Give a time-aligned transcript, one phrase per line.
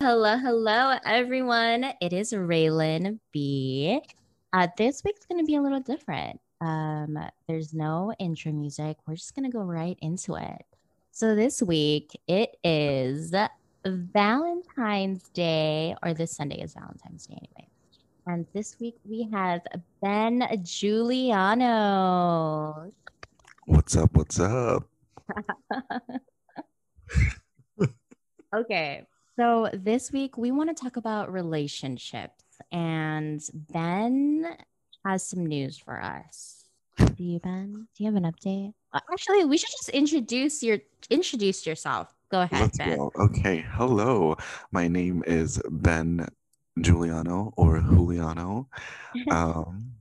[0.00, 1.82] Hello, hello, everyone.
[2.00, 4.00] It is Raylan B.
[4.52, 6.38] Uh, this week's going to be a little different.
[6.60, 8.96] Um, there's no intro music.
[9.08, 10.64] We're just going to go right into it.
[11.10, 13.34] So, this week it is
[13.84, 17.68] Valentine's Day, or this Sunday is Valentine's Day anyway.
[18.28, 19.62] And this week we have
[20.00, 21.72] Ben Giuliano.
[23.66, 24.14] What's up?
[24.14, 24.84] What's up?
[28.54, 29.04] okay.
[29.38, 32.42] So this week we want to talk about relationships,
[32.72, 34.44] and Ben
[35.06, 36.64] has some news for us.
[36.96, 37.86] Do you, Ben?
[37.96, 38.72] Do you have an update?
[38.92, 42.12] Uh, Actually, we should just introduce your introduce yourself.
[42.32, 42.98] Go ahead, Let's Ben.
[42.98, 43.12] go.
[43.16, 43.64] Okay.
[43.70, 44.36] Hello.
[44.72, 46.26] My name is Ben
[46.80, 48.68] Giuliano or Juliano.
[49.30, 49.92] Um,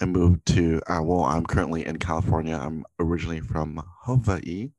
[0.00, 2.58] I moved to, uh, well, I'm currently in California.
[2.60, 4.72] I'm originally from Hawaii.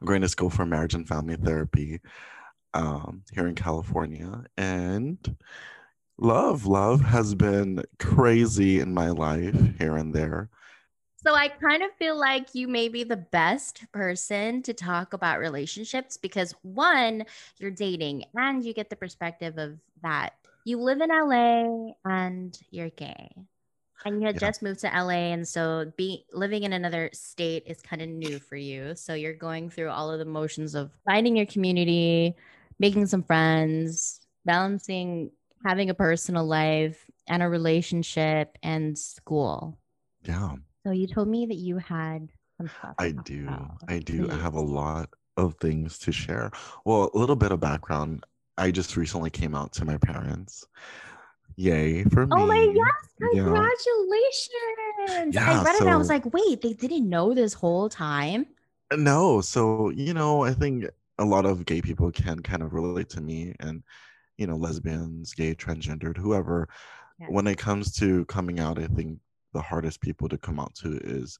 [0.00, 2.00] I'm going to school for marriage and family therapy
[2.74, 4.44] um, here in California.
[4.56, 5.36] And
[6.18, 10.50] love, love has been crazy in my life here and there.
[11.22, 15.40] So I kind of feel like you may be the best person to talk about
[15.40, 17.24] relationships because one,
[17.58, 20.34] you're dating and you get the perspective of that
[20.66, 23.30] you live in LA and you're gay.
[24.04, 24.48] And you had Yeah.
[24.48, 28.38] just moved to LA and so be living in another state is kind of new
[28.38, 28.94] for you.
[28.94, 32.34] So you're going through all of the motions of finding your community,
[32.78, 35.30] making some friends, balancing
[35.64, 39.76] having a personal life and a relationship and school.
[40.22, 40.54] Yeah.
[40.86, 42.94] So you told me that you had some stuff.
[42.98, 43.44] I do.
[43.48, 43.78] about.
[43.88, 44.30] I do.
[44.30, 46.52] I have a lot of things to share.
[46.84, 48.24] Well, a little bit of background.
[48.58, 50.64] I just recently came out to my parents.
[51.56, 52.32] Yay for me.
[52.36, 53.32] Oh my yes!
[53.34, 53.44] Yeah.
[53.44, 55.36] Congratulations!
[55.36, 58.46] I Yeah, read it and I was like, wait, they didn't know this whole time.
[58.90, 60.86] Uh, no, so you know, I think
[61.18, 63.82] a lot of gay people can kind of relate to me and
[64.36, 66.68] you know, lesbians, gay, transgendered, whoever.
[67.18, 67.28] Yeah.
[67.30, 69.18] When it comes to coming out, I think
[69.54, 71.38] the hardest people to come out to is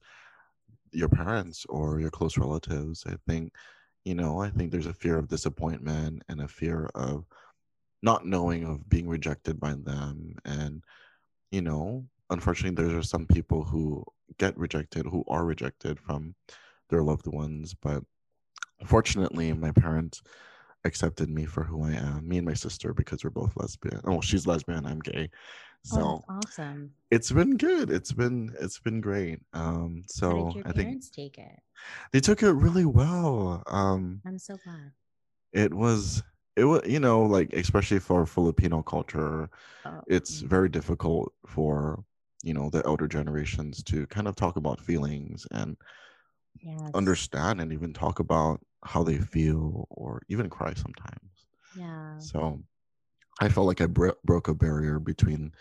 [0.92, 3.04] your parents or your close relatives.
[3.06, 3.52] I think,
[4.04, 7.26] you know, I think there's a fear of disappointment and a fear of
[8.02, 10.82] not knowing of being rejected by them and
[11.50, 14.04] you know unfortunately there are some people who
[14.38, 16.34] get rejected who are rejected from
[16.90, 18.02] their loved ones but
[18.84, 20.22] fortunately my parents
[20.84, 24.20] accepted me for who i am me and my sister because we're both lesbian oh
[24.20, 25.28] she's lesbian i'm gay
[25.82, 26.90] so oh, awesome.
[27.10, 30.86] it's been good it's been it's been great um How so did your i think
[30.88, 31.58] parents take it?
[32.12, 34.92] they took it really well um I'm so glad.
[35.52, 36.22] it was
[36.56, 39.50] it was you know like especially for filipino culture
[39.84, 42.04] Oh, it's mm, very difficult for
[42.42, 45.76] you know the elder generations to kind of talk about feelings and
[46.60, 46.94] yes.
[46.94, 52.18] understand and even talk about how they feel or even cry sometimes Yeah.
[52.18, 52.60] so
[53.40, 55.52] i felt like i bro- broke a barrier between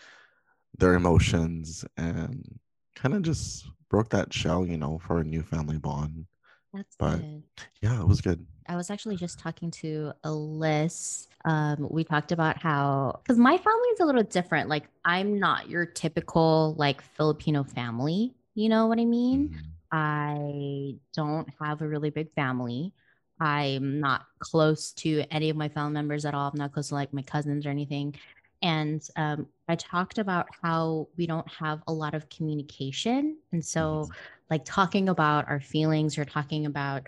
[0.78, 2.60] their emotions and
[2.96, 6.26] kind of just broke that shell you know for a new family bond
[6.76, 7.44] That's but- good.
[7.82, 11.28] yeah it was good I was actually just talking to Alyss.
[11.46, 14.70] Um, we talked about how because my family is a little different.
[14.70, 18.34] Like I'm not your typical like Filipino family.
[18.56, 19.50] You know what I mean?
[19.50, 19.62] Mhm.
[19.92, 22.92] I don't have a really big family.
[23.40, 26.50] I'm not close to any of my family members at all.
[26.52, 28.16] I'm not close to like my cousins or anything.
[28.66, 33.38] And um, I talked about how we don't have a lot of communication.
[33.52, 34.10] And so,
[34.50, 37.04] like, talking about our feelings or talking about,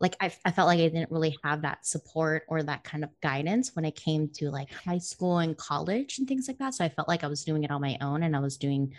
[0.00, 3.10] like, I, I felt like I didn't really have that support or that kind of
[3.20, 6.72] guidance when it came to like high school and college and things like that.
[6.72, 8.94] So I felt like I was doing it on my own and I was doing,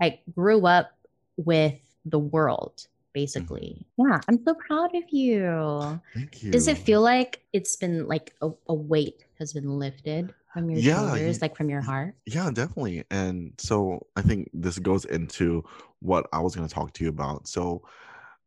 [0.00, 0.92] I grew up
[1.36, 1.74] with
[2.06, 3.84] the world basically.
[3.98, 6.00] Yeah, I'm so proud of you.
[6.14, 10.32] thank you Does it feel like it's been like a, a weight has been lifted
[10.52, 12.16] from your Yeah, shoulders, like from your heart?
[12.26, 13.04] Yeah, definitely.
[13.10, 15.64] And so I think this goes into
[16.00, 17.48] what I was going to talk to you about.
[17.48, 17.82] So,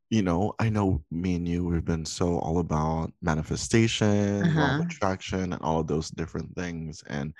[0.09, 4.79] you know, I know me and you, we've been so all about manifestation, Uh-huh.
[4.79, 7.03] of attraction, and all of those different things.
[7.07, 7.33] And,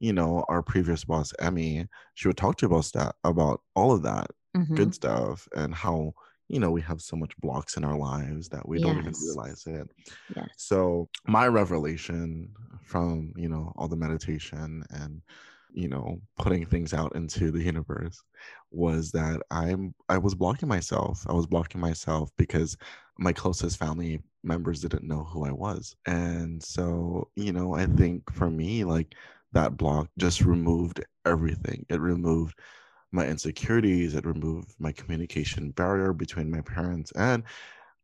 [0.00, 3.92] you know, our previous boss, Emmy, she would talk to you about that, about all
[3.92, 4.74] of that Mhm.
[4.74, 6.14] good stuff and how,
[6.48, 9.64] you know, we have so much blocks in our lives that we don't even realize
[9.66, 9.88] it.
[10.28, 10.50] Yes.
[10.56, 12.54] So my revelation
[12.90, 15.22] from you know all the meditation and
[15.72, 18.22] you know putting things out into the universe
[18.72, 21.24] was that I'm I was blocking myself.
[21.28, 22.76] I was blocking myself because
[23.18, 25.94] my closest family members didn't know who I was.
[26.06, 29.14] And so, you know, I think for me like
[29.52, 31.84] that block just removed everything.
[31.90, 32.58] It removed
[33.12, 37.42] my insecurities, it removed my communication barrier between my parents and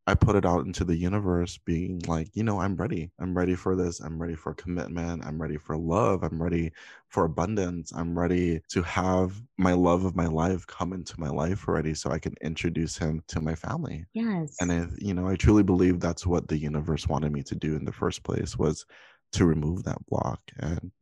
[0.06, 3.10] I put it out into the universe being like, you know, I'm ready.
[3.18, 4.00] I'm ready for this.
[4.00, 5.24] I'm ready for commitment.
[5.24, 6.22] I'm ready for love.
[6.22, 6.72] I'm ready
[7.08, 7.92] for abundance.
[7.94, 12.10] I'm ready to have my love of my life come into my life already so
[12.10, 14.04] I can introduce him to my family.
[14.14, 14.56] Yes.
[14.60, 17.74] And I, you know, I truly believe that's what the universe wanted me to do
[17.74, 18.86] in the first place was
[19.32, 20.40] to remove that block.
[20.58, 20.92] And,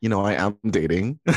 [0.00, 1.18] you know, I am dating.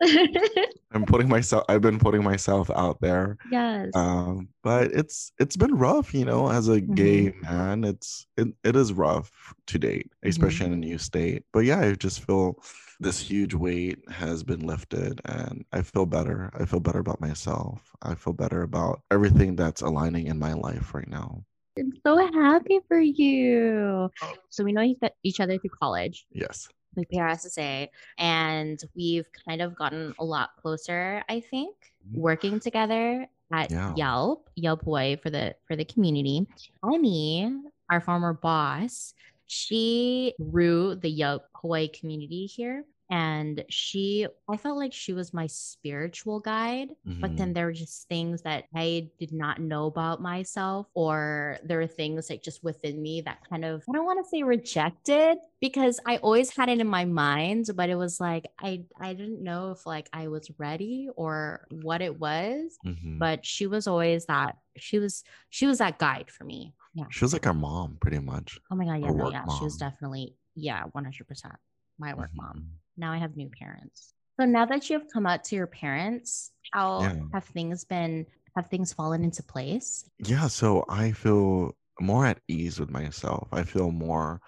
[0.92, 3.36] I'm putting myself I've been putting myself out there.
[3.50, 3.90] yes.
[3.94, 7.84] Um, but it's it's been rough, you know, as a gay man.
[7.84, 11.44] It's it, it is rough to date, especially in a new state.
[11.52, 12.62] But yeah, I just feel
[12.98, 16.50] this huge weight has been lifted and I feel better.
[16.54, 17.80] I feel better about myself.
[18.02, 21.44] I feel better about everything that's aligning in my life right now.
[21.78, 24.10] I'm so happy for you.
[24.50, 26.26] So we know each- each other through college.
[26.32, 26.68] Yes.
[27.00, 27.88] Like PRSSA,
[28.18, 31.74] and we've kind of gotten a lot closer, I think,
[32.08, 32.18] Mhm.
[32.18, 33.94] working together at Yeah.
[33.96, 36.46] Yelp, Yelp Way for the for the community.
[36.84, 37.50] Emmy,
[37.90, 39.14] our former boss,
[39.46, 42.84] she grew the Yelp Hawaii community here.
[43.10, 47.36] And she, I felt like she was my spiritual guide, but Mhm.
[47.36, 51.86] then there were just things that I did not know about myself, or there were
[51.88, 55.98] things like just within me that kind of, I don't want to say rejected because
[56.06, 59.72] I always had it in my mind, but it was like, I, I didn't know
[59.72, 63.18] if like I was ready or what it was, Mhm.
[63.18, 66.74] but she was always that, she was, she was that guide for me.
[66.94, 67.04] Yeah.
[67.10, 68.58] She was like our mom, pretty much.
[68.70, 69.00] Oh my God.
[69.02, 69.10] Yeah.
[69.12, 69.44] No, yeah.
[69.58, 71.56] She was definitely, yeah, 100%
[71.98, 72.66] my work mom Mhm.
[73.00, 74.12] Now I have new parents.
[74.38, 77.16] So now that you have come out to your parents, how Yeah.
[77.32, 78.26] have things been?
[78.56, 80.04] Have things fallen into place?
[80.18, 83.48] Yeah, so I feel more at ease with myself.
[83.52, 84.40] I feel more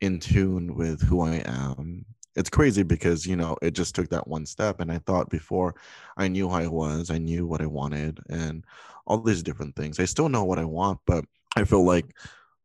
[0.00, 2.04] in tune with who I am.
[2.34, 4.80] It's crazy because, you know, it just took that one step.
[4.80, 5.74] And I thought before
[6.16, 8.64] I knew who I was, I knew what I wanted and
[9.06, 10.00] all these different things.
[10.00, 11.24] I still know what I want, but
[11.56, 12.14] I feel like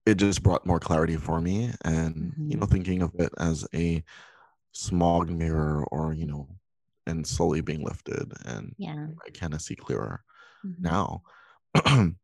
[0.06, 1.72] it just brought more clarity for me.
[1.86, 2.74] And, you know, mm-hmm.
[2.74, 4.04] thinking of it as a
[4.72, 6.48] smog mirror or, you know,
[7.08, 8.32] and slowly being lifted.
[8.46, 9.08] And Yeah.
[9.26, 10.24] I kind of see clearer
[10.66, 10.80] Mhm.
[10.80, 11.24] now.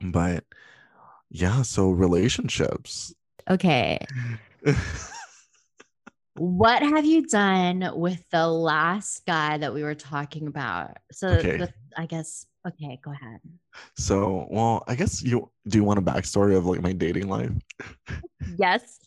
[0.00, 0.44] but
[1.30, 3.14] yeah, so relationships.
[3.48, 3.98] Okay.
[6.34, 10.96] What have you done with the last guy that we were talking about?
[11.12, 11.58] So, Okay.
[11.58, 13.40] with, I guess, okay, go ahead.
[13.96, 17.52] so, well, I guess you do you want a backstory of like my dating life?
[18.56, 18.98] Yes.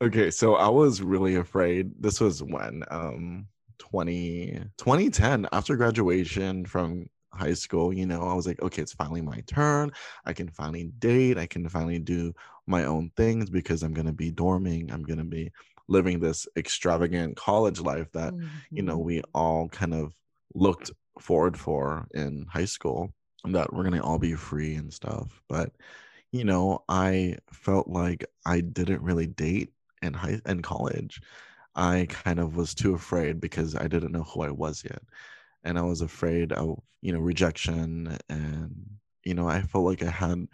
[0.00, 1.92] Okay, so I was really afraid.
[2.00, 3.48] This was when um
[3.78, 9.22] 20 2010 after graduation from high school, you know, I was like, okay, it's finally
[9.22, 9.90] my turn.
[10.24, 11.36] I can finally date.
[11.38, 12.32] I can finally do
[12.66, 14.92] my own things because I'm going to be dorming.
[14.92, 15.50] I'm going to be
[15.88, 18.34] living this extravagant college life that,
[18.74, 19.02] you know, Mhm.
[19.02, 20.14] we all kind of
[20.54, 20.90] looked
[21.20, 23.12] forward for in high school
[23.44, 25.42] and that we're going to all be free and stuff.
[25.48, 25.72] But,
[26.32, 29.72] you know, I felt like I didn't really date
[30.02, 31.20] in high in college.
[31.74, 35.02] I kind of was too afraid because I didn't know who I was yet.
[35.64, 38.74] And I was afraid of, you know, rejection and
[39.24, 40.48] you know, I felt like I had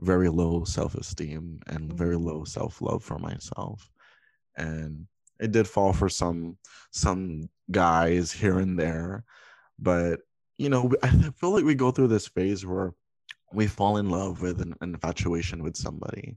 [0.00, 2.26] very low self-esteem and very mm-hmm.
[2.26, 3.90] low self-love for myself.
[4.56, 5.06] And
[5.40, 6.56] it did fall for some
[6.90, 9.24] some guys here and there,
[9.78, 10.20] but
[10.56, 12.92] you know, I feel like we go through this phase where
[13.52, 16.36] we fall in love with an infatuation with somebody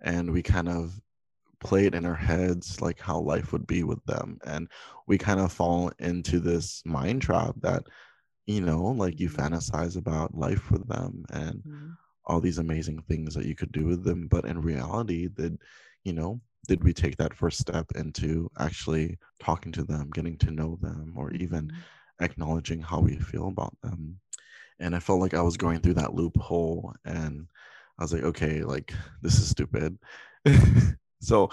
[0.00, 0.98] and we kind of
[1.64, 4.68] play it in our heads like how life would be with them and
[5.06, 7.84] we kind of fall into this mind trap that
[8.46, 11.96] you know like you fantasize about life with them and Mhm.
[12.26, 15.58] all these amazing things that you could do with them but in reality did
[16.04, 20.50] you know did we take that first step into actually talking to them getting to
[20.50, 21.84] know them or even Mhm.
[22.20, 24.18] acknowledging how we feel about them
[24.80, 27.46] and i felt like i was going through that loophole and
[27.98, 29.98] i was like okay like this is stupid
[31.24, 31.50] so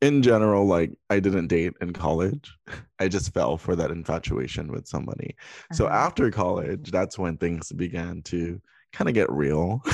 [0.00, 2.56] in general like i didn't date in college
[3.00, 5.36] i just fell for that infatuation with somebody
[5.70, 5.94] so Uh-huh.
[5.94, 8.60] after college that's when things began to
[8.92, 9.82] kind of get real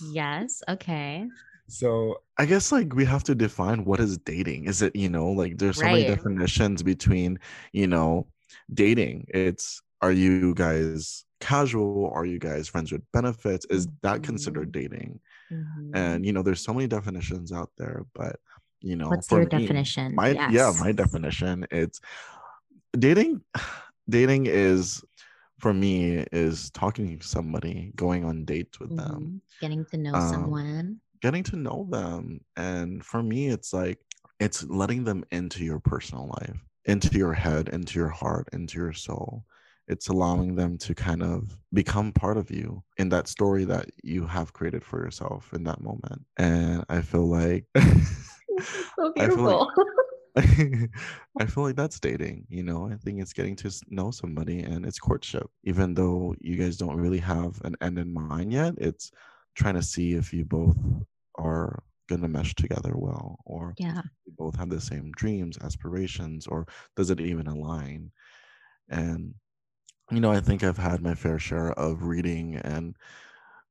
[0.00, 0.62] Yes.
[0.68, 1.28] Okay.
[1.68, 5.28] so i guess like we have to define what is dating is it you know
[5.30, 7.38] like there's so many definitions between
[7.72, 8.26] you know
[8.74, 14.68] dating it's are you guys casual are you guys friends with benefits is that considered
[14.68, 14.72] Mhm.
[14.72, 15.20] dating
[15.52, 15.90] Mhm.
[15.94, 18.36] and you know there's so many definitions out there but
[18.80, 20.14] you know What's your me, definition?
[20.14, 22.00] my yeah my definition it's
[22.98, 23.42] dating
[24.08, 25.02] dating is
[25.58, 29.40] for me is talking to somebody going on dates with them Mhm.
[29.60, 31.00] Getting to know Um, someone.
[31.20, 33.98] getting to know them and for me it's like
[34.40, 38.92] it's letting them into your personal life into your head into your heart into your
[38.92, 39.44] soul
[39.92, 44.26] it's allowing them to kind of become part of you in that story that you
[44.26, 47.64] have created for yourself in that moment and i feel like
[48.96, 49.70] so beautiful
[50.36, 52.88] I feel like that's dating, you know.
[52.90, 55.50] I think it's getting to know somebody and it's courtship.
[55.64, 59.10] Even though you guys don't really have an end in mind yet, it's
[59.54, 60.78] trying to see if you both
[61.36, 66.46] are going to mesh together well or yeah you both have the same dreams, aspirations
[66.46, 68.10] or does it even align?
[68.88, 69.34] And
[70.12, 72.96] you know, I think I've had my fair share of reading and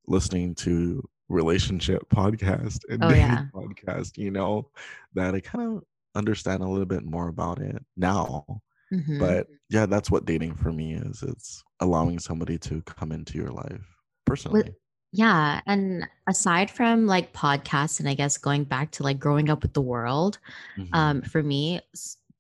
[0.07, 3.45] listening to relationship podcast and oh, yeah.
[3.53, 4.69] podcast, you know,
[5.13, 5.83] that I kind of
[6.15, 8.45] understand a little bit more about it now.
[8.93, 9.19] Mm-hmm.
[9.19, 11.23] But yeah, that's what dating for me is.
[11.23, 13.85] It's allowing somebody to come into your life
[14.25, 14.63] personally.
[14.63, 14.75] With,
[15.13, 15.61] yeah.
[15.65, 19.73] And aside from like podcasts and I guess going back to like growing up with
[19.73, 20.39] the world,
[20.77, 20.93] mm-hmm.
[20.93, 21.81] um, for me,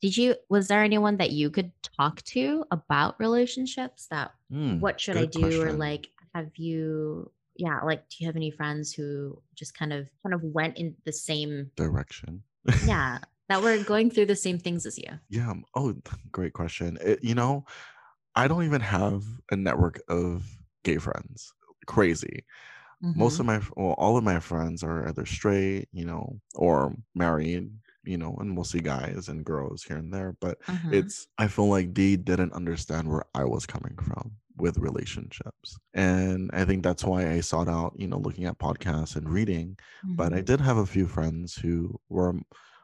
[0.01, 4.99] did you was there anyone that you could talk to about relationships that mm, what
[4.99, 5.41] should I do?
[5.41, 5.67] Question.
[5.67, 10.09] Or like have you yeah, like do you have any friends who just kind of
[10.23, 12.43] kind of went in the same direction?
[12.85, 13.19] yeah
[13.51, 15.19] that were going through the same things as you?
[15.29, 15.53] Yeah.
[15.75, 15.93] Oh,
[16.31, 16.97] great question.
[17.01, 17.65] It, you know,
[18.33, 20.45] I don't even have a network of
[20.85, 21.53] gay friends.
[21.85, 22.45] Crazy.
[23.03, 23.19] Mm-hmm.
[23.19, 27.69] Most of my, well, all of my friends are either straight, you know, or married,
[28.03, 30.35] you know, and mostly guys and girls here and there.
[30.39, 30.93] But mm-hmm.
[30.93, 35.77] it's, I feel like they didn't understand where I was coming from with relationships.
[35.93, 39.77] And I think that's why I sought out, you know, looking at podcasts and reading.
[40.05, 40.15] Mm-hmm.
[40.15, 40.45] But I mm-hmm.
[40.45, 42.35] did have a few friends who were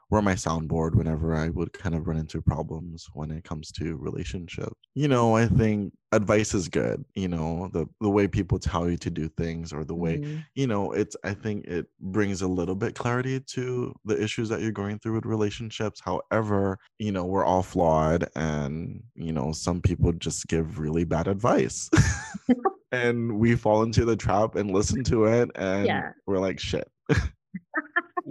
[0.10, 3.98] were my soundboard whenever I would kind of run into problems when it comes to
[3.98, 4.74] relationships.
[4.96, 8.98] You know, I think advice is good, you know, the the way people tell you
[8.98, 10.38] to do things or the way, mm-hmm.
[10.56, 14.62] you know, it's I think it brings a little bit clarity to the issues that
[14.62, 16.02] you're going through with relationships.
[16.04, 21.28] However, you know, we're all flawed and, you know, some people just give really bad
[21.28, 21.90] advice.
[22.92, 26.12] and we fall into the trap and listen to it and yeah.
[26.26, 26.90] we're like shit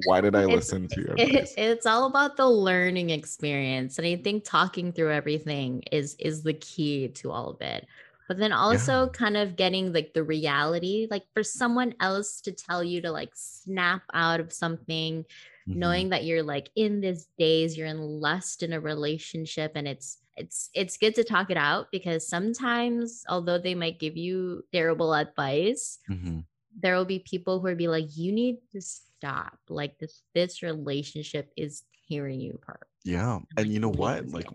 [0.04, 3.98] why did I listen to your it, It's all about the learning experience.
[3.98, 7.86] And I think talking through everything is is the key to all of it.
[8.28, 9.10] But then also yeah.
[9.12, 13.30] kind of getting like the reality, like for someone else to tell you to like
[13.34, 15.78] snap out of something, mm-hmm.
[15.78, 20.18] knowing that you're like in this days, you're in lust in a relationship and it's
[20.36, 25.14] it's it's good to talk it out because sometimes although they might give you terrible
[25.14, 26.40] advice mm-hmm.
[26.78, 29.58] There will be people who will be like you need to stop.
[29.68, 32.86] Like this this relationship is tearing you apart.
[33.04, 33.38] Yeah.
[33.56, 34.28] And you know what?
[34.28, 34.48] Like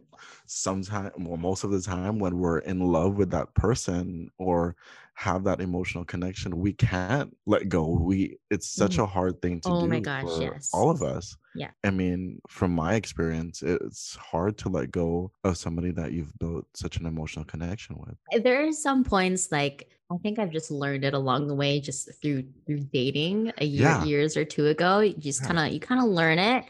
[0.46, 4.76] sometimes well, most of the time when we're in love with that person or
[5.14, 7.88] have that emotional connection, we can't let go.
[7.88, 9.04] We it's such mm.
[9.04, 10.70] a hard thing to oh do my gosh, for yes.
[10.74, 11.38] all of us.
[11.56, 11.72] Yeah.
[11.84, 16.66] I mean, from my experience, it's hard to let go of somebody that you've built
[16.74, 18.44] such an emotional connection with.
[18.44, 22.10] There are some points like I think I've just learned it along the way, just
[22.22, 24.04] through through dating a year, yeah.
[24.04, 25.00] years or two ago.
[25.00, 26.66] You just kind of you kind of learn it,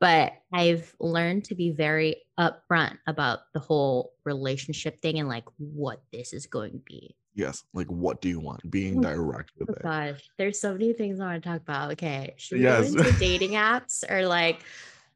[0.00, 6.02] but I've learned to be very upfront about the whole relationship thing and like what
[6.12, 7.14] this is going to be.
[7.34, 8.68] Yes, like what do you want?
[8.70, 9.82] Being oh direct with oh it.
[9.82, 11.92] Gosh, there's so many things I want to talk about.
[11.92, 12.92] Okay, should we yes.
[12.92, 14.60] go into dating apps or like?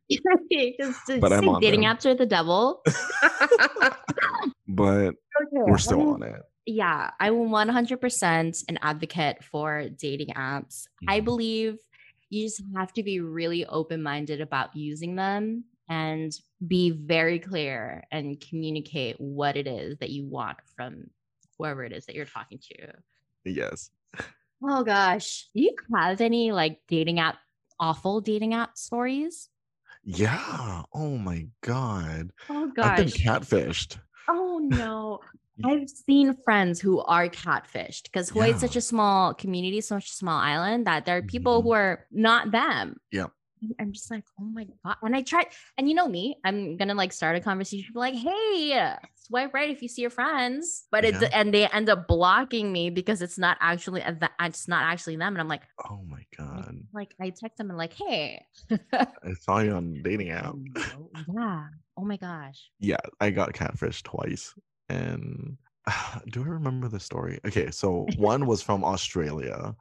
[0.11, 1.97] just but I'm dating them.
[1.97, 2.83] apps are the devil.
[4.69, 5.15] but okay,
[5.51, 10.87] we're still on it yeah, I'm 100% an advocate for dating apps.
[10.87, 11.11] Mm-hmm.
[11.11, 11.79] I believe
[12.31, 16.33] you just have to be really open minded about using them and
[16.67, 21.05] be very clear and communicate what it is that you want from
[21.59, 22.93] whoever it is that you're talking to.
[23.45, 23.91] Yes.
[24.63, 25.49] Oh gosh.
[25.55, 27.37] Do you have any like dating app,
[27.79, 29.51] awful dating app stories?
[30.03, 30.83] Yeah.
[30.95, 32.31] Oh my God.
[32.49, 32.87] Oh gosh.
[32.87, 33.99] I've been catfished.
[34.29, 35.21] Oh no.
[35.63, 38.55] I've seen friends who are catfished because Hawaii yeah.
[38.57, 41.69] is such a small community, such a small island that there are people mm-hmm.
[41.69, 42.97] who are not them.
[43.13, 43.27] Yeah.
[43.81, 44.97] I'm just like, oh my God.
[45.01, 45.47] When I tried,
[45.79, 49.71] and you know me, I'm gonna like start a conversation be like, hey, swipe right
[49.71, 50.85] if you see your friends.
[50.91, 51.23] But yeah.
[51.23, 54.03] it and they end up blocking me because it's not actually
[54.41, 55.35] it's not actually them.
[55.35, 56.77] And I'm like, oh my God.
[56.93, 58.45] Like I text them and like, hey.
[58.93, 60.55] I saw you on dating app.
[61.35, 61.67] yeah.
[61.97, 62.71] Oh my gosh.
[62.81, 64.53] Yeah, I got catfished twice
[64.89, 67.41] and uh, do I remember the story?
[67.47, 69.75] Okay, so one was from Australia.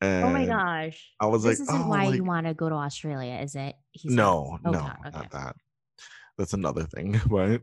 [0.00, 1.12] And oh my gosh!
[1.20, 2.16] I was like, this like, isn't oh, why like...
[2.16, 3.74] you want to go to Australia, is it?
[3.92, 5.10] He's no, no, okay.
[5.12, 5.56] not that.
[6.36, 7.60] That's another thing, right?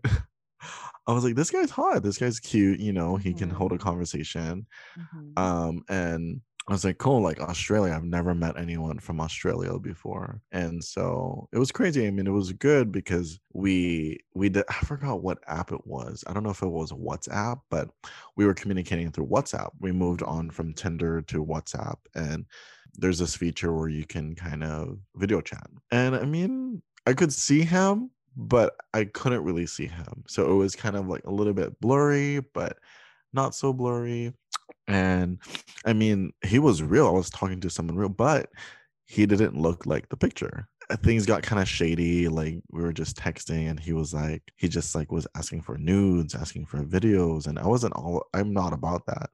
[1.07, 2.03] I was like, this guy's hot.
[2.03, 2.79] This guy's cute.
[2.79, 3.39] You know, he mm-hmm.
[3.39, 3.83] can hold a mm-hmm.
[3.83, 4.65] conversation.
[4.97, 5.43] Mm-hmm.
[5.43, 7.93] Um, and I was like, cool, like Australia.
[7.93, 10.41] I've never met anyone from Australia before.
[10.51, 12.05] And so it was crazy.
[12.05, 16.23] I mean, it was good because we we did I forgot what app it was.
[16.27, 17.89] I don't know if it was WhatsApp, but
[18.35, 19.71] we were communicating through WhatsApp.
[19.79, 22.45] We moved on from Tinder to WhatsApp and
[22.93, 25.67] there's this feature where you can kind of video chat.
[25.91, 30.23] And I mean, I could see him, but I couldn't really see him.
[30.27, 32.77] So it was kind of like a little bit blurry, but
[33.33, 34.33] not so blurry.
[34.87, 35.39] And
[35.85, 37.07] I mean, he was real.
[37.07, 38.49] I was talking to someone real, but
[39.05, 40.67] he didn't look like the picture.
[40.89, 42.27] Uh, things got kind of shady.
[42.27, 45.77] Like we were just texting, and he was like, he just like was asking for
[45.77, 48.23] nudes, asking for videos, and I wasn't all.
[48.33, 49.29] I'm not about that.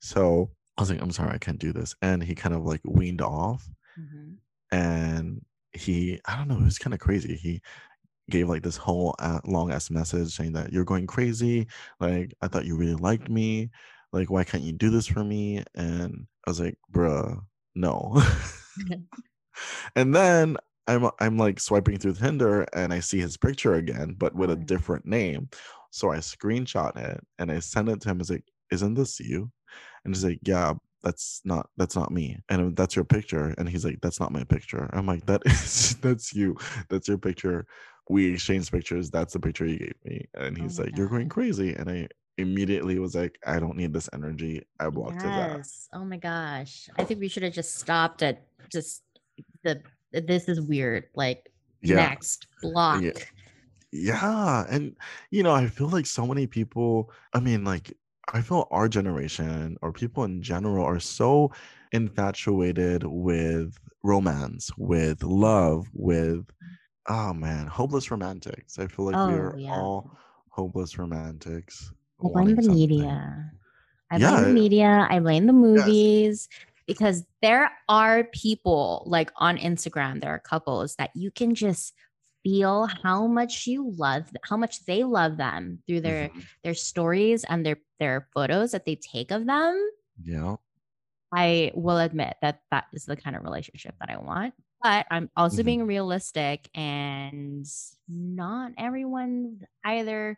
[0.00, 1.94] So I was like, I'm sorry, I can't do this.
[2.02, 3.66] And he kind of like weaned off,
[3.98, 4.34] mm-hmm.
[4.76, 7.34] and he, I don't know, it was kind of crazy.
[7.36, 7.62] He
[8.30, 11.66] gave like this whole uh, long ass message saying that you're going crazy.
[12.00, 13.70] Like I thought you really liked me
[14.12, 15.62] like why can't you do this for me?
[15.74, 17.40] And i was like bruh
[17.74, 18.22] no.
[19.96, 20.56] And then
[20.88, 24.56] i'm i'm like swiping through tinder and i see his picture again but with a
[24.56, 24.66] mm.
[24.66, 25.48] different name.
[25.90, 28.20] So i screenshot it and i send it to him.
[28.20, 29.50] As like isn't this you?
[30.04, 32.38] And he's like yeah that's not that's not me.
[32.48, 33.54] And that's your picture?
[33.58, 34.88] And he's like that's not my picture.
[34.92, 36.56] I'm like that is that's you.
[36.88, 37.66] That's your picture.
[38.08, 39.10] We exchanged pictures.
[39.10, 40.26] That's the picture you gave me.
[40.34, 40.98] And oh he's oh like God.
[40.98, 41.74] you're going crazy.
[41.74, 42.08] And i
[42.38, 44.62] immediately was like, I don't need this energy.
[44.80, 45.88] I blocked yes.
[45.92, 46.88] Oh my gosh.
[46.98, 49.02] I think we should have just stopped at just
[49.64, 51.04] the this is weird.
[51.14, 51.50] Like
[51.82, 51.96] yeah.
[51.96, 53.02] next block.
[53.02, 53.12] Yeah.
[53.92, 54.64] yeah.
[54.68, 54.96] And
[55.30, 57.92] you know, I feel like so many people, I mean, like
[58.32, 61.52] I feel our generation or people in general are so
[61.92, 66.46] infatuated with romance, with love, with
[67.08, 68.78] oh man, hopeless romantics.
[68.78, 69.74] I feel like oh, we're yeah.
[69.74, 70.16] all
[70.48, 71.92] hopeless romantics
[72.24, 72.80] I blame the something.
[72.80, 73.52] media.
[74.10, 74.30] I yeah.
[74.30, 75.06] blame the media.
[75.08, 76.62] I blame the movies yes.
[76.86, 81.94] because there are people like on Instagram, there are couples that you can just
[82.42, 86.40] feel how much you love how much they love them through their mm-hmm.
[86.64, 89.90] their stories and their their photos that they take of them
[90.22, 90.56] yeah
[91.32, 95.30] i will admit that that is the kind of relationship that i want but i'm
[95.36, 95.66] also mm-hmm.
[95.66, 97.66] being realistic and
[98.08, 100.36] not everyone's either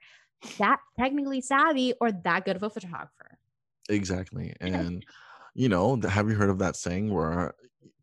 [0.58, 3.38] that technically savvy or that good of a photographer.
[3.88, 4.54] Exactly.
[4.60, 5.04] And
[5.54, 7.52] you know, have you heard of that saying where uh,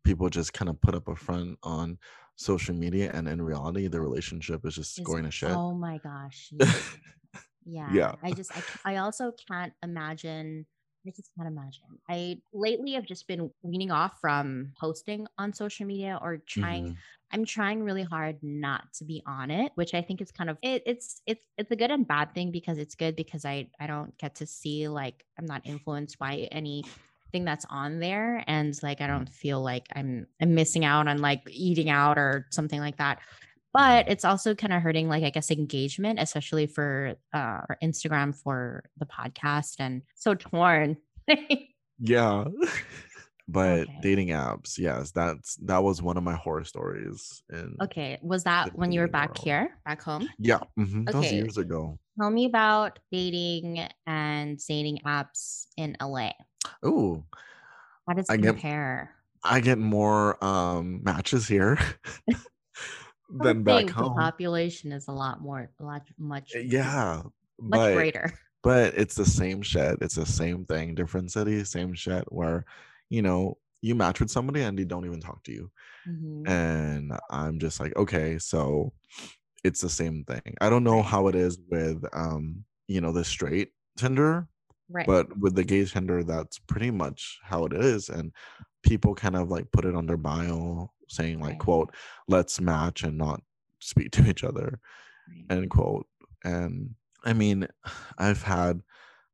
[0.04, 1.98] people just kind of put up a front on
[2.36, 5.50] social media and in reality the relationship is just, going to shit?
[5.50, 6.52] Oh my gosh.
[7.64, 7.88] Yeah.
[7.92, 8.14] yeah.
[8.24, 8.28] yeah.
[8.28, 10.66] I just I, I also can't imagine
[11.06, 11.98] I just can't imagine.
[12.08, 16.84] I lately have just been weaning off from posting on social media or trying.
[16.84, 16.94] Mm-hmm.
[17.34, 20.58] I'm trying really hard not to be on it, which I think is kind of
[20.62, 23.86] it, it's it's it's a good and bad thing because it's good because I I
[23.86, 29.00] don't get to see like I'm not influenced by anything that's on there and like
[29.00, 32.98] I don't feel like I'm I'm missing out on like eating out or something like
[32.98, 33.20] that
[33.72, 38.84] but it's also kind of hurting like i guess engagement especially for uh instagram for
[38.98, 40.96] the podcast and so torn
[41.98, 42.44] yeah
[43.48, 43.98] but okay.
[44.02, 48.76] dating apps yes that's that was one of my horror stories and okay was that
[48.76, 49.44] when you were back world.
[49.44, 51.00] here back home yeah mm-hmm.
[51.00, 51.12] okay.
[51.12, 56.30] that was years ago tell me about dating and dating apps in la
[56.82, 57.24] oh
[58.06, 61.78] how does it I compare get, i get more um matches here
[63.32, 64.14] than back home.
[64.14, 66.52] The population is a lot more, a lot much.
[66.54, 67.22] Eh, yeah,
[67.60, 68.32] much but, greater.
[68.62, 69.98] But it's the same shit.
[70.00, 72.24] It's the same thing, different city, same shit.
[72.28, 72.64] Where
[73.10, 75.68] you know you match with somebody and they don't even talk to you,
[76.08, 76.46] mm-hmm.
[76.46, 78.92] and I'm just like, okay, so
[79.64, 80.54] it's the same thing.
[80.60, 81.04] I don't know right.
[81.04, 84.46] how it is with um you know the straight Tinder,
[84.88, 85.08] right?
[85.08, 88.32] But with the gay Tinder, that's pretty much how it is, and
[88.84, 91.58] people kind of like put it on their bio saying like right.
[91.58, 91.94] quote
[92.28, 93.40] let's match and not
[93.80, 94.80] speak to each other
[95.28, 95.58] right.
[95.58, 96.06] end quote
[96.44, 96.90] and
[97.24, 97.66] i mean
[98.18, 98.80] i've had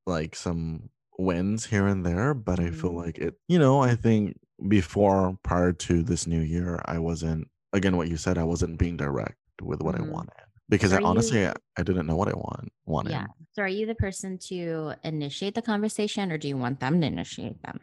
[0.06, 0.88] like some
[1.18, 2.68] wins here and there but mm-hmm.
[2.68, 2.98] i feel mm-hmm.
[2.98, 4.38] like it you know i think
[4.68, 8.96] before prior to this new year i wasn't again what you said i wasn't being
[8.96, 10.04] direct with what mm-hmm.
[10.04, 10.32] i wanted
[10.68, 13.12] because I, honestly you, I didn't know what I want wanted.
[13.12, 13.26] Yeah.
[13.52, 17.06] So are you the person to initiate the conversation or do you want them to
[17.06, 17.80] initiate them?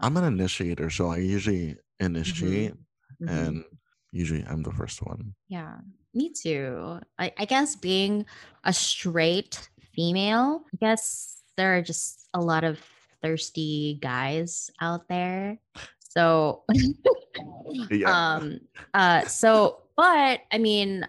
[0.00, 2.06] I'm an initiator, so I usually mm-hmm.
[2.06, 2.80] initiate mm-hmm.
[3.26, 3.64] And
[4.12, 5.34] usually I'm the first one.
[5.48, 5.76] Yeah,
[6.14, 7.00] me too.
[7.18, 8.26] I, I guess being
[8.64, 12.78] a straight female, I guess there are just a lot of
[13.22, 15.58] thirsty guys out there.
[15.98, 16.64] So,
[17.90, 18.36] yeah.
[18.36, 18.60] um,
[18.94, 21.06] uh, so but I mean,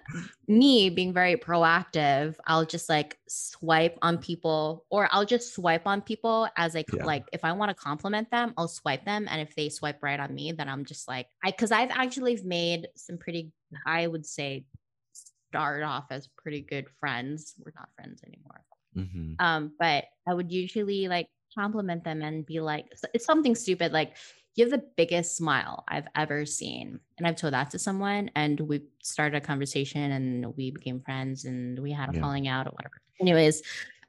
[0.49, 6.01] me being very proactive, I'll just like swipe on people or I'll just swipe on
[6.01, 7.05] people as like Yeah.
[7.05, 10.19] like if I want to compliment them, I'll swipe them and if they swipe right
[10.19, 13.53] on me, then I'm just like I cuz I've actually made some pretty
[13.87, 14.65] I would say
[15.13, 17.55] start off as pretty good friends.
[17.59, 18.65] We're not friends anymore.
[18.95, 19.35] Mhm.
[19.39, 24.17] Um, but I would usually like compliment them and be like, it's something stupid, like
[24.59, 26.99] you have the biggest smile I've ever seen.
[27.17, 31.45] And I've told that to someone, and we started a conversation and we became friends
[31.45, 32.21] and we had a Yeah.
[32.21, 33.01] falling out or whatever.
[33.19, 33.61] Anyways,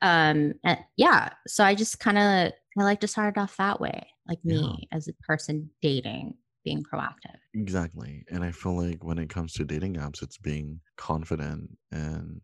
[0.02, 3.80] um, and yeah, so I just kind of I like to start it off that
[3.80, 4.76] way, like Yeah.
[4.76, 7.36] me as a person dating, being proactive.
[7.54, 8.24] Exactly.
[8.30, 12.40] And I feel like when it comes to dating apps, it's being confident and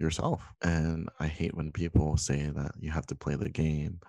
[0.00, 0.42] yourself.
[0.62, 4.00] And I hate when people say that you have to play the game.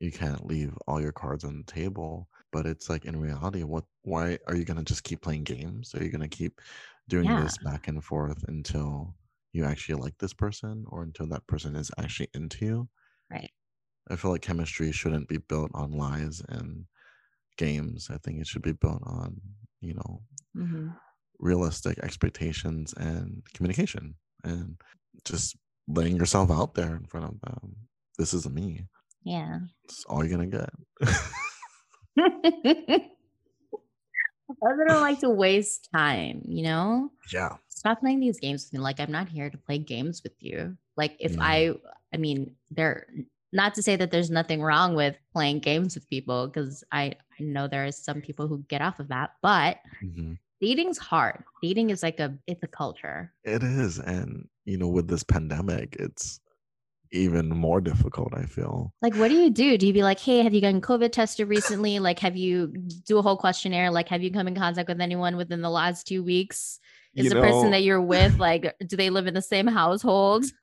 [0.00, 2.28] You can't leave all your cards on the table.
[2.54, 5.94] But it's like in reality, what why are you gonna just keep playing games?
[5.94, 6.62] Are you gonna keep
[7.08, 7.36] doing Yeah.
[7.36, 9.16] this back and forth until
[9.52, 12.90] you actually like this person or until that person is actually into you?
[13.30, 13.52] Right.
[14.08, 16.86] I feel like chemistry shouldn't be built on lies and
[17.58, 18.10] games.
[18.10, 19.40] I think it should be built on,
[19.82, 20.96] you know, hmm
[21.38, 24.14] realistic expectations and communication
[24.44, 24.80] and
[25.24, 25.56] just
[25.88, 27.76] laying yourself out there in front of them.
[28.18, 28.86] This is me.
[29.24, 29.60] Yeah.
[29.84, 30.70] It's all you're gonna get.
[34.62, 37.10] I don't like to waste time, you know?
[37.32, 37.56] yeah.
[37.68, 38.78] Stop playing these games with me.
[38.80, 40.76] Like, I'm not here to play games with you.
[40.96, 41.42] Like, if Yeah.
[41.42, 41.74] I,
[42.14, 43.06] I mean, there,
[43.52, 47.42] not to say that there's nothing wrong with playing games with people, because I, I
[47.42, 50.38] know there is some people who get off of that, but Mhm.
[50.60, 51.42] dating's hard.
[51.62, 53.32] Dating is like a, it's a culture.
[53.44, 53.98] It is.
[53.98, 56.40] And, you know, with this pandemic, it's
[57.12, 58.92] even more difficult, I feel.
[59.02, 59.78] Like, what do you do?
[59.78, 61.98] Do you be like, hey, have you gotten COVID tested recently?
[61.98, 62.68] Like, have you
[63.06, 63.90] do a whole questionnaire?
[63.90, 66.78] Like, have you come in contact with anyone within the last two weeks?
[67.14, 70.44] Is You the person that you're with like, do they live in the same household?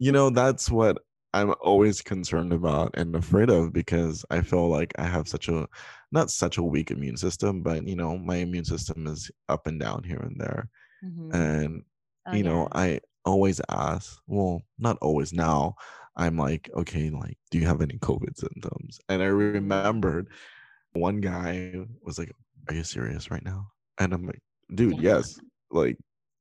[0.00, 0.98] You know, that's what
[1.34, 5.66] I'm always concerned about and afraid of because I feel like I have such a
[6.12, 9.80] not such a weak immune system, but you know, my immune system is up and
[9.80, 10.68] down here and there.
[11.04, 11.34] Mhm.
[11.34, 11.82] And
[12.28, 12.68] Oh, you know.
[12.72, 15.76] I always ask, well, not always now.
[16.16, 18.98] I'm like, okay, like, do you have any COVID symptoms?
[19.08, 20.28] And I remembered
[20.92, 22.32] one guy was like,
[22.68, 23.68] Are you serious right now?
[23.98, 24.42] And I'm like,
[24.74, 25.38] dude, yes.
[25.70, 25.96] Like,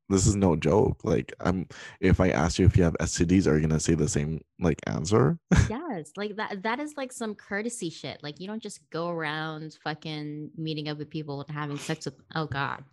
[0.10, 1.02] this is no joke.
[1.04, 1.68] Like, I'm
[2.00, 4.80] if I ask you if you have STDs, are you gonna say the same like
[4.88, 5.38] answer?
[5.70, 6.64] yes, like that.
[6.64, 8.20] That is like some courtesy shit.
[8.24, 12.16] Like, you don't just go around fucking meeting up with people and having sex with.
[12.36, 12.84] Oh God.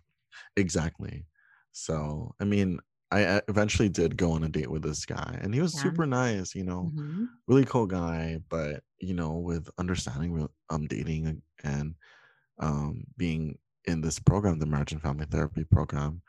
[0.57, 1.25] exactly.
[1.71, 2.79] So I mean,
[3.11, 5.81] I uh, eventually did go on a date with this guy, and he was Yeah.
[5.83, 6.91] super nice, you know.
[6.95, 7.29] Mhm.
[7.47, 11.95] really cool guy but you know with understanding um dating and-
[12.59, 16.21] um being in this program the marriage and family therapy program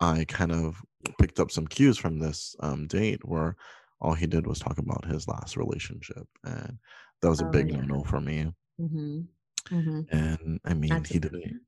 [0.00, 0.82] i kind of
[1.18, 3.56] picked up some cues from this um date where
[4.00, 6.78] all he did was talk about his last relationship and
[7.22, 7.78] that was a Oh, big yeah.
[7.78, 9.28] no-no for me Mhm.
[9.70, 10.08] Mhm.
[10.10, 11.60] and i mean That's he didn't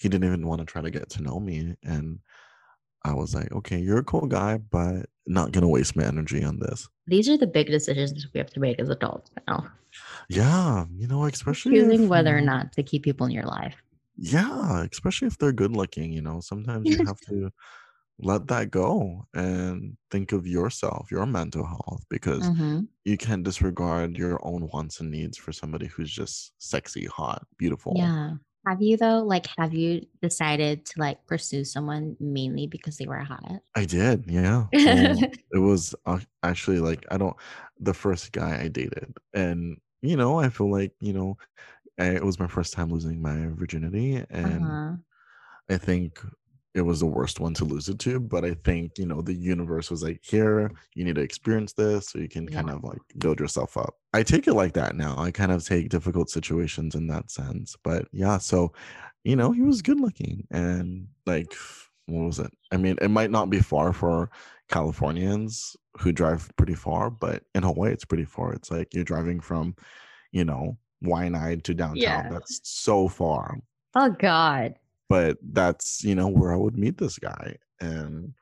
[0.00, 2.20] he didn't even want to try to get to know me and
[3.04, 6.58] i was like okay you're a cool guy but not gonna waste my energy on
[6.58, 9.70] this These are the big decisions we have to make as adults now.
[10.28, 13.76] yeah you know especially Choosing if, whether or not to keep people in your life.
[14.20, 17.50] Yeah, especially if they're good looking, you know, sometimes you have to
[18.18, 22.88] let that go and think of yourself, your mental health, because Mhm.
[23.04, 27.94] you can't disregard your own wants and needs for somebody who's just sexy, hot, beautiful.
[27.96, 28.38] Yeah.
[28.68, 29.22] Have you though?
[29.24, 33.62] Like, have you decided to like pursue someone mainly because they were hot?
[33.74, 34.66] I did, yeah.
[35.52, 37.36] It was uh, actually like I don't
[37.80, 41.38] the first guy I dated, and you know, I feel like you know,
[41.98, 44.98] I, it was my first time losing my virginity, and Uh-huh.
[45.70, 46.20] I think
[46.78, 49.34] it was the worst one to lose it to, but I think, you know, the
[49.34, 53.00] universe was like, here, you need to experience this so you can kind of like
[53.18, 53.94] build yourself up.
[54.14, 55.16] I take it like that now.
[55.18, 57.76] I kind of take difficult situations in that sense.
[57.82, 58.72] But yeah, so,
[59.24, 61.52] you know, he was good looking and like,
[62.06, 62.52] what was it?
[62.72, 64.30] I mean, it might not be far for
[64.68, 68.52] Californians who drive pretty far, but in Hawaii, it's pretty far.
[68.52, 69.74] It's like you're driving from,
[70.32, 71.96] you know, Waianae to downtown.
[71.96, 72.28] Yeah.
[72.30, 73.58] That's so far
[73.94, 74.74] Oh God.
[75.08, 78.32] But that's you know where i would meet this guy and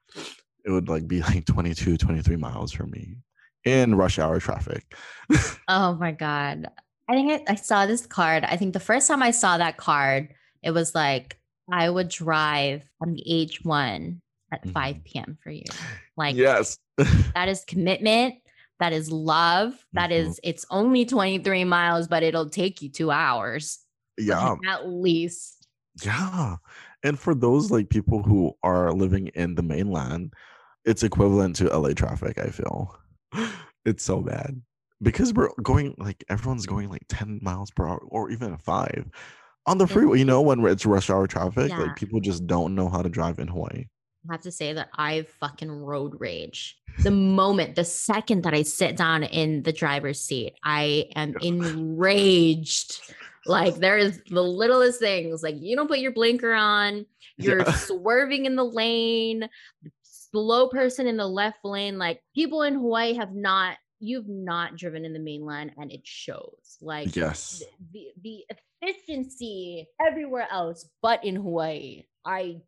[0.65, 3.17] it would like be like 22 23 miles from me
[3.65, 4.95] in rush hour traffic
[5.69, 6.67] Oh my God.
[7.09, 8.45] I think I, I saw this card.
[8.45, 11.41] I think the first time I saw that card, it was like
[11.73, 14.21] I would drive on the H1
[14.53, 14.73] at Mhm.
[14.73, 15.39] 5 p.m.
[15.43, 15.65] for you.
[16.17, 16.79] Like yes
[17.35, 18.37] that is commitment.
[18.79, 19.75] That is love.
[19.95, 20.29] That Mhm.
[20.29, 23.81] is, it's only 23 miles, but it'll take you two hours.
[24.19, 25.56] yeah At least.
[26.05, 26.57] Yeah
[27.03, 30.33] and for those like people who are living in the mainland,
[30.85, 32.99] it's equivalent to LA traffic, I feel.
[33.85, 34.61] It's so bad.
[35.01, 39.09] Because we're going like everyone's going like 10 miles per hour or even five
[39.67, 41.79] on the freeway, you know, when it's rush hour traffic, Yeah.
[41.79, 43.85] like people just don't know how to drive in Hawaii.
[44.29, 46.77] I have to say that I fucking road rage.
[47.05, 53.15] The moment, the second that I sit down in the driver's seat, I am enraged.
[53.49, 57.07] Like there is the littlest things, like you don't put your blinker on,
[57.37, 57.73] you're Yeah.
[57.75, 59.49] swerving in the lane,
[60.03, 61.99] slow person in the left lane.
[61.99, 66.79] Like people in Hawaii have not, you've not driven in the mainland, and it shows.
[66.81, 67.63] Like Yes.
[67.93, 68.45] the the
[68.83, 72.61] efficiency everywhere else, but in Hawaii, I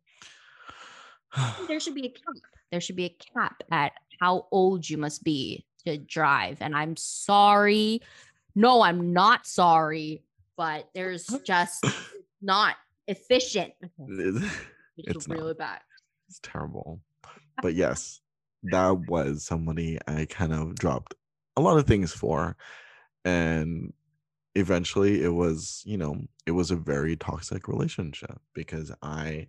[1.67, 2.23] there should be a cap.
[2.71, 6.57] There should be a cap at how old you must be to drive.
[6.61, 8.01] And I'm sorry.
[8.55, 10.23] No, I'm not sorry,
[10.59, 11.85] but there's just
[12.41, 12.75] not
[13.07, 13.73] efficient.
[14.01, 15.37] Okay, it's It's not.
[15.39, 15.79] really bad.
[16.27, 16.99] It's terrible.
[17.61, 18.19] But yes,
[18.63, 21.15] that was somebody I kind of dropped
[21.55, 22.57] a lot of things for.
[23.23, 23.93] And
[24.55, 29.47] eventually it was, you know, it was a very toxic relationship because I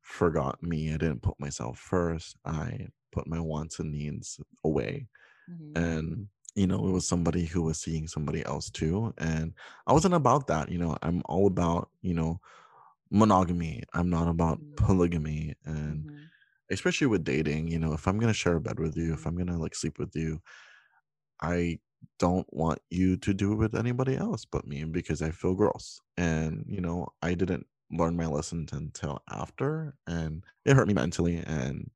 [0.00, 0.88] forgot me.
[0.92, 2.36] I didn't put myself first.
[2.44, 5.06] I put my wants and needs away.
[5.48, 5.76] Mhm.
[5.76, 9.14] And, you know, it was somebody who was seeing somebody else too.
[9.18, 9.54] And
[9.86, 10.70] I wasn't about that.
[10.70, 12.40] You know, I'm all about, you know,
[13.10, 13.82] monogamy.
[13.94, 14.76] I'm not about Mm.
[14.76, 15.54] polygamy.
[15.64, 16.30] And Mhm.
[16.70, 19.28] especially with dating you know if i'm gonna share a bed with you if Mhm.
[19.28, 20.40] i'm gonna like sleep with you
[21.40, 21.78] i
[22.18, 26.00] don't want you to do it with anybody else but me because i feel gross
[26.16, 31.36] and you know i didn't learn my lessons until after and it hurt me mentally
[31.38, 31.90] and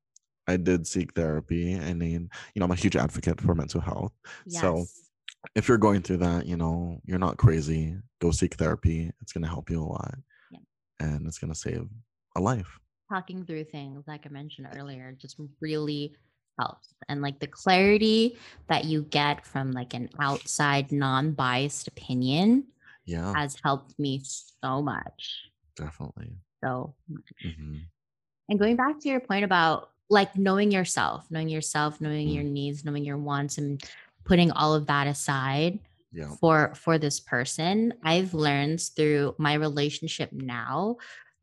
[0.47, 4.13] i did seek therapy i mean you know i'm a huge advocate for mental health
[4.49, 4.85] so
[5.55, 9.43] if you're going through that you know you're not crazy go seek therapy it's going
[9.43, 10.15] to help you a lot
[10.51, 10.61] Yeah.
[11.01, 11.87] and it's going to save
[12.37, 12.79] a life
[13.13, 16.17] talking through things like I mentioned earlier just really
[16.59, 16.95] helps.
[17.09, 18.37] And like the clarity
[18.69, 22.65] that you get from like an outside non-biased opinion
[23.05, 25.51] yeah has helped me so much.
[25.77, 27.25] definitely So much.
[27.43, 27.79] hmm
[28.49, 32.35] And going back to your point about like knowing yourself, knowing yourself, knowing Mm.
[32.35, 33.83] your needs, knowing your wants and
[34.25, 35.81] putting all of that aside
[36.13, 40.97] yeah for for this person, I've learned through my relationship now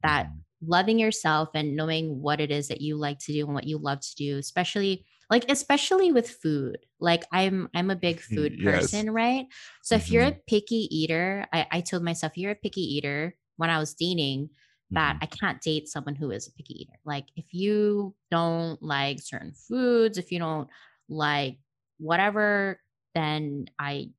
[0.03, 0.41] that Mhm.
[0.63, 3.77] loving yourself and knowing what it is that you like to do and what you
[3.79, 8.91] love to do especially like especially with food like i'm i'm a big food Yes.
[8.91, 9.47] person right
[9.81, 13.71] so if you're a picky eater I, I told myself you're a picky eater when
[13.71, 14.49] i was dating
[14.91, 15.23] that Mhm.
[15.23, 19.53] i can't date someone who is a picky eater like if you don't like certain
[19.53, 20.67] foods if you don't
[21.09, 21.57] like
[21.97, 22.79] whatever
[23.15, 24.09] then i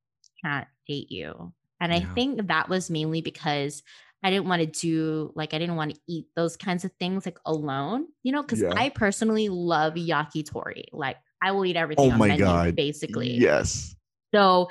[0.44, 3.82] can't date you and i think that was mainly because
[4.24, 7.26] I didn't want to do like I didn't want to eat those kinds of things
[7.26, 8.72] like alone, you know, because Yeah.
[8.76, 10.84] I personally love yakitori.
[10.92, 12.76] Like I will eat everything Oh on my menu, God.
[12.76, 13.32] basically.
[13.32, 13.96] Yes.
[14.32, 14.68] So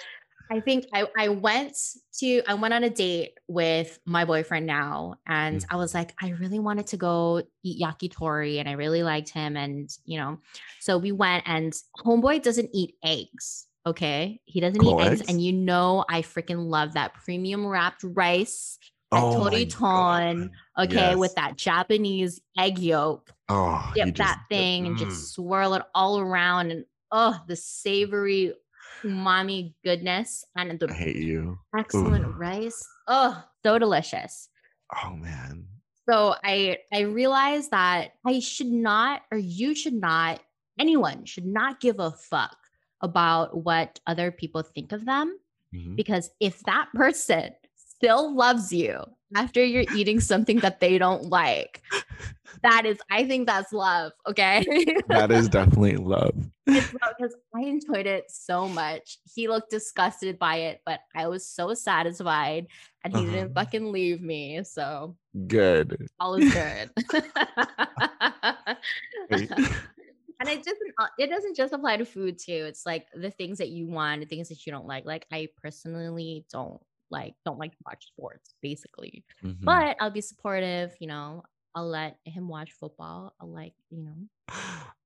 [0.51, 1.77] I think I, I went
[2.19, 6.29] to I went on a date with my boyfriend now and I was like I
[6.31, 10.39] really wanted to go eat yakitori and I really liked him and you know
[10.81, 11.73] so we went and
[12.05, 15.29] homeboy doesn't eat eggs okay he doesn't eat eggs eggs?
[15.29, 18.77] and you know I freaking love that premium wrapped rice
[19.13, 20.85] at Oh my Toriton, God.
[20.85, 24.99] okay with that Japanese egg yolk Oh, dip just- that thing and Mm.
[24.99, 28.53] just swirl it all around and oh the savory
[29.03, 31.59] umami goodness and I the hate you.
[31.77, 32.37] excellent Ugh.
[32.37, 34.49] rice oh so delicious
[35.03, 35.65] Oh man.
[36.09, 40.41] so i i realized that i should not or you should not
[40.79, 42.57] anyone should not give a fuck
[43.01, 45.37] about what other people think of them
[45.73, 45.95] Mhm.
[45.95, 47.51] because if that person
[48.01, 48.99] still loves you
[49.35, 51.81] after you're eating something that they don't like.
[52.63, 54.63] That is i think that's love okay?
[55.07, 56.35] That is definitely love.
[56.65, 59.17] because i enjoyed it so much.
[59.33, 62.67] He looked disgusted by it but i was so satisfied
[63.03, 63.65] and he didn't Uh-huh.
[63.65, 65.15] fucking leave me so
[65.47, 66.07] Good.
[66.19, 66.91] all is good.
[70.39, 72.65] And it doesn't uh, it doesn't just apply to food too.
[72.67, 75.05] It's like the things that you want the things that you don't like.
[75.05, 79.57] Like i personally don't like don't like to watch sports basically Mhm.
[79.61, 81.43] but i'll be supportive you know
[81.75, 84.15] i'll let him watch football i'll like you know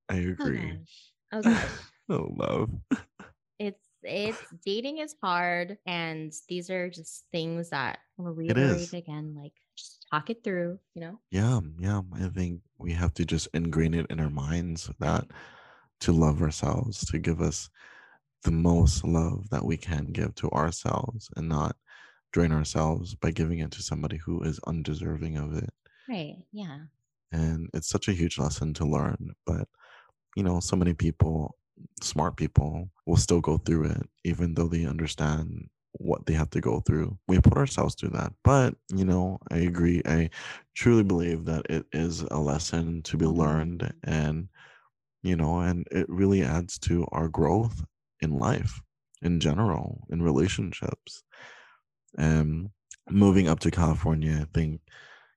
[0.09, 0.57] I oh agree.
[0.59, 1.71] gosh oh gosh
[2.09, 2.69] oh love.
[3.59, 9.53] it's it's dating is hard and these are just things that It reiterate again like
[9.75, 12.01] just talk it through you know Yeah, yeah.
[12.13, 15.25] I think we have to just ingrain it in our minds that
[16.01, 17.69] to love ourselves, to give us
[18.43, 21.75] the most love that we can give to ourselves and not
[22.35, 25.69] drain ourselves by giving it to somebody who is undeserving of it.
[26.09, 26.35] Right.
[26.51, 26.79] Yeah.
[27.31, 29.33] And it's such a huge lesson to learn.
[29.45, 29.69] But,
[30.35, 31.55] you know, so many people,
[32.01, 36.59] smart people, will still go through it, even though they understand what they have to
[36.59, 37.17] go through.
[37.29, 38.33] We put ourselves through that.
[38.43, 40.01] But, you know, I agree.
[40.05, 40.29] I
[40.75, 44.13] truly believe that it is a lesson to be learned mm-hmm.
[44.13, 44.49] and,
[45.23, 47.81] you know, and it really adds to our growth
[48.19, 48.81] in life
[49.21, 51.23] in general, in relationships.
[52.17, 52.71] And
[53.09, 54.81] moving up to California, I think,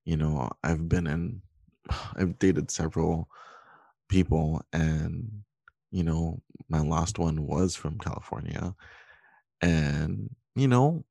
[0.05, 1.43] you know, I've been in,
[2.17, 3.29] I've dated several
[4.09, 5.45] people and,
[5.93, 8.75] you know, my last one was from California.
[9.63, 11.05] And you know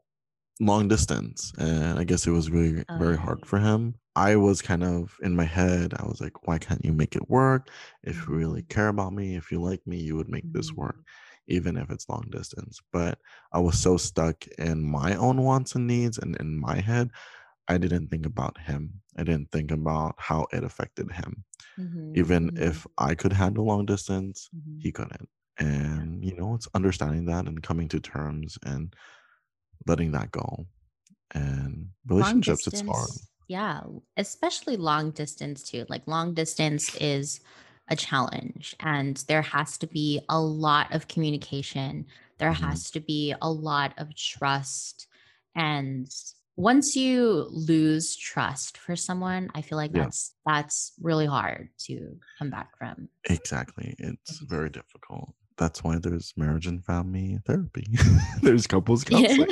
[0.62, 3.96] long distance and i guess it was really Oh, very hard for him.
[4.16, 7.30] I was kind of in my head i was like why can't you make it
[7.30, 7.70] work?
[8.04, 8.70] If you really Mhm.
[8.70, 10.98] care about me if you like me you would make this work.
[10.98, 11.06] Mhm.
[11.48, 13.20] Even if it's long distance but
[13.54, 17.10] i was so stuck in my own wants and needs and in my head
[17.68, 21.44] i didn't think about him i didn't think about how it affected him
[21.80, 22.16] Mhm.
[22.16, 22.62] even Mhm.
[22.62, 24.82] if i could handle long distance Mhm.
[24.82, 25.30] he couldn't
[25.60, 28.94] and you know it's understanding that and coming to terms and
[29.88, 30.66] letting that go
[31.34, 33.10] and relationships it's hard
[33.48, 33.82] yeah
[34.18, 37.40] especially long distance too like long distance is
[37.90, 42.06] a challenge and there has to be a lot of communication.
[42.38, 42.62] There Mhm.
[42.70, 45.08] has to be a lot of trust
[45.56, 46.08] and
[46.56, 50.04] once you lose trust for someone i feel like yeah.
[50.04, 53.10] that's that's really hard to come back from.
[53.26, 54.50] Exactly it's Mhm.
[54.50, 55.34] very difficult.
[55.58, 57.88] That's why there's marriage and family therapy.
[58.44, 59.50] There's couples counseling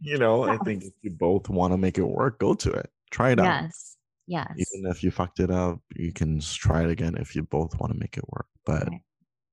[0.00, 2.90] you know i think if you both want to make it work go to it.
[3.10, 3.62] Try it out.
[3.62, 3.93] Yes
[4.26, 7.78] yes even if you fucked it up you can try it again if you both
[7.80, 9.02] want to make it work but right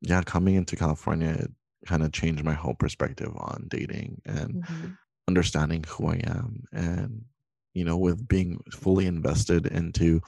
[0.01, 1.51] yeah coming into california it
[1.87, 4.97] kind of changed my whole perspective on dating and Mhm.
[5.27, 7.25] understanding who I am and
[7.73, 10.21] you know with being fully invested into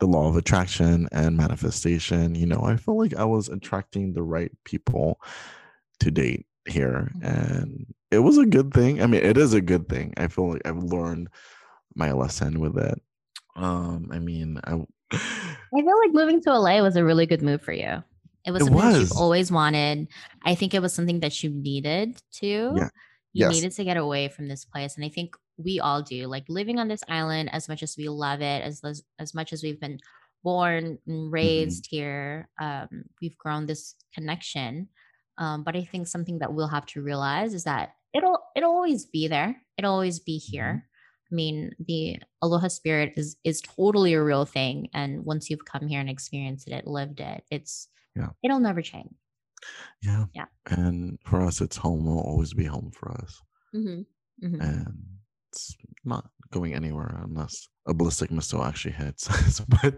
[0.00, 4.22] the law of attraction and manifestation you know I felt like I was attracting the
[4.22, 5.20] right people
[6.00, 7.22] to date here Mhm.
[7.22, 10.52] and it was a good thing I mean it is a good thing I feel
[10.52, 11.28] like I've learned
[11.96, 13.00] my lesson with it
[13.56, 14.84] um I mean I
[15.74, 18.02] I feel like moving to LA was a really good move for you.
[18.44, 20.08] It was it something that you've always wanted.
[20.44, 22.80] I think it was something that you needed to.
[22.80, 22.90] yeah
[23.32, 24.94] You yes needed to get away from this place.
[24.96, 26.26] And I think we all do.
[26.26, 29.52] Like living on this island, as much as we love it, as as, as much
[29.52, 29.98] as we've been
[30.44, 31.84] born and Mhm.
[31.84, 34.88] raised here, um, we've grown this connection.
[35.38, 39.06] Um, but I think something that we'll have to realize is that it'll it'll always
[39.06, 39.60] be there.
[39.78, 40.48] It'll always be Mhm.
[40.52, 40.86] here.
[41.30, 45.86] I mean, the aloha spirit is is totally a real thing, and once you've come
[45.88, 49.12] here and experienced it, lived it, it's yeah it'll never change.
[50.02, 50.46] yeah Yeah.
[50.66, 53.40] and for us it's home will always be home for us
[53.72, 54.02] hmm
[54.40, 54.94] hmm and
[55.50, 59.60] it's not going anywhere unless a ballistic missile actually hits us.
[59.82, 59.94] but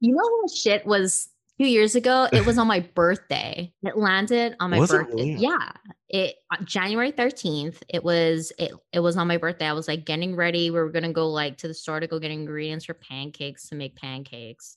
[0.00, 2.28] You know what shit was two years ago?
[2.32, 3.72] It was on my birthday.
[3.82, 5.14] It landed on my was birthday.
[5.14, 5.32] really?
[5.36, 5.70] Yeah.
[6.14, 7.82] It January 13th.
[7.88, 9.66] It was it it was on my birthday.
[9.66, 10.70] I was like getting ready.
[10.70, 13.74] We were gonna go like to the store to go get ingredients for pancakes to
[13.74, 14.76] make pancakes.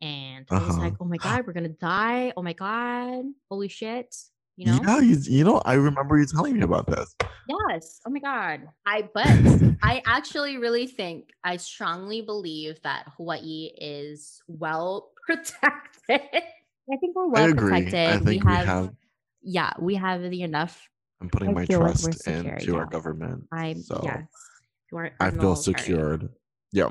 [0.00, 1.04] And I was like, Uh-huh.
[1.04, 2.32] oh my God, we're gonna die.
[2.36, 3.24] Oh my God.
[3.50, 4.14] Holy shit.
[4.56, 4.78] You know?
[4.84, 7.12] Yeah, you, you know, I remember you telling me about this.
[7.48, 8.00] Yes.
[8.06, 8.68] Oh my God.
[8.86, 9.26] I but
[9.82, 16.20] I actually really think I strongly believe that Hawaii is well protected.
[16.20, 17.74] I think we're well agree.
[17.74, 18.28] I protected.
[18.28, 18.94] We we have, have.
[19.42, 20.88] Yeah, we have the enough.
[21.20, 22.54] I'm putting I my like trust secure.
[22.54, 23.44] into our government.
[23.52, 24.26] I'm So yes.
[24.94, 26.30] Our, I feel secured.
[26.72, 26.90] Yeah.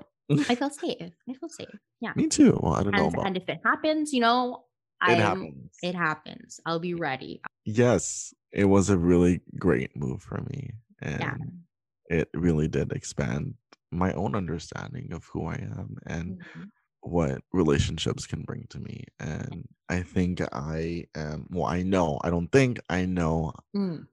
[0.50, 1.14] I feel safe.
[1.30, 1.80] I feel safe.
[2.00, 2.14] Yeah.
[2.16, 2.60] Me too.
[2.62, 4.66] Well, I don't know And about and if it happens, you know,
[5.08, 5.78] it I'm happens.
[5.82, 6.60] it happens.
[6.66, 7.42] I'll be ready.
[7.66, 10.72] Yes, it was a really great move for me.
[11.02, 11.36] Yeah.
[11.36, 11.64] And
[12.10, 13.56] it really did expand
[13.92, 16.70] my own understanding of who I am and Mhm.
[17.02, 19.06] What relationships can bring to me.
[19.20, 24.08] And I think I am, well, I know, I don't think, I know Mm.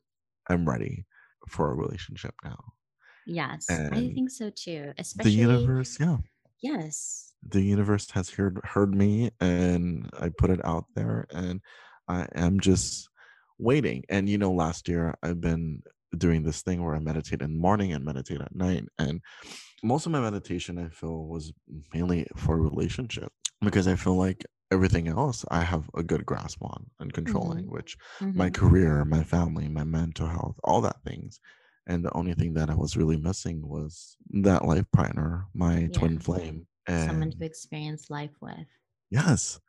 [0.49, 1.07] I'm ready
[1.49, 2.75] for a relationship now.
[3.27, 4.93] Yes, I think so too.
[4.99, 6.19] Especially the universe, yeah,
[6.61, 7.35] yes.
[7.43, 11.61] the universe has heard heard me and I put it out there and
[12.09, 13.09] I am just
[13.59, 14.05] waiting.
[14.09, 15.83] And you know, last year I've been
[16.15, 18.85] doing this thing where I meditate in the morning and meditate at night.
[18.99, 19.21] And
[19.83, 21.53] most of my meditation I feel was
[21.93, 26.91] mainly for relationship because I feel like everything else I have a good grasp on
[26.99, 27.71] and controlling, Mhm.
[27.71, 27.97] which
[28.35, 28.51] my Mhm.
[28.51, 31.41] career, my family, my mental health, all that things.
[31.87, 36.19] And the only thing that I was really missing was that life partner, my twin
[36.19, 36.19] Yeah.
[36.19, 36.67] flame.
[36.97, 38.67] Someone to experience life with.
[39.11, 39.61] yes.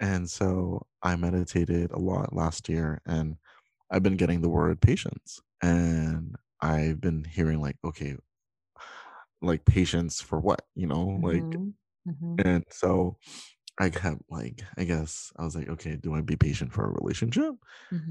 [0.00, 3.38] And so I meditated a lot last year and
[3.90, 5.40] I've been getting the word patience.
[5.62, 8.16] And I've been hearing like, okay,
[9.40, 10.66] like patience for what?
[10.74, 11.74] You know like Mhm,
[12.06, 13.18] mhm, and so
[13.80, 16.92] i kept like i guess i was like okay do i be patient for a
[16.92, 17.54] relationship?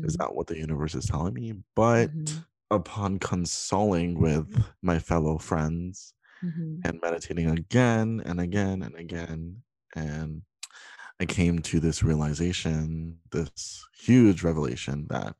[0.03, 1.53] Is mhm, that what the universe is telling me?
[1.75, 4.49] But mhm, upon consoling with
[4.83, 6.85] my fellow friends mhm.
[6.85, 9.63] and meditating again and again and again
[9.95, 10.43] and
[11.19, 15.35] i came to this realization this huge revelation that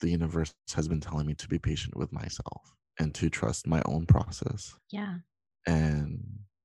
[0.00, 3.82] the universe has been telling me to be patient with myself and to trust my
[3.86, 4.74] own process.
[4.90, 5.16] Yeah.
[5.66, 6.22] and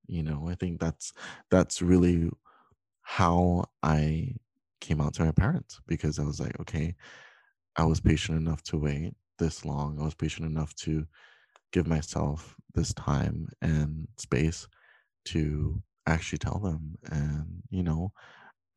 [0.08, 1.14] you know i think that's
[1.50, 2.30] that's really
[3.02, 4.34] how i
[4.82, 6.96] came out to my parents because i was like okay
[7.76, 10.00] i was patient enough to wait this long.
[10.00, 11.06] I was patient enough to
[11.72, 14.68] give myself this time and space
[15.26, 16.96] to actually tell them.
[17.12, 18.12] And you know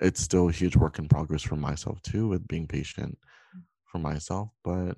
[0.01, 3.19] it's still a huge work in progress for myself too with being patient
[3.91, 4.97] for myself but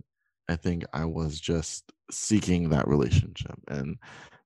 [0.49, 3.97] i think i was just seeking that relationship and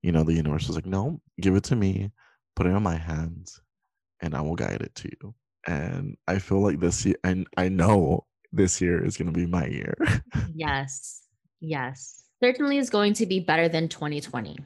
[0.03, 2.11] you know the universe was like no give it to me
[2.57, 3.61] put it in my hands
[4.20, 5.34] and i will guide it to you
[5.66, 9.47] and i feel like this year and i know this year is going to be
[9.47, 9.95] my year
[10.55, 11.22] Yes.
[11.61, 12.22] Yes.
[12.42, 14.57] Certainly is going to be better than 2020.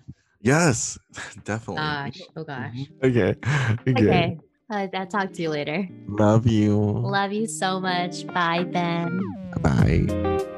[0.41, 0.99] yes
[1.45, 2.21] definitely Gosh.
[2.37, 2.75] Oh gosh.
[2.75, 3.05] Mhm.
[3.05, 3.35] okay
[3.91, 4.39] okay Okay.
[4.71, 5.89] Uh, I'll talk to you later.
[6.07, 8.27] love you Love you so much.
[8.27, 9.21] Bye, Ben.
[9.63, 10.55] bye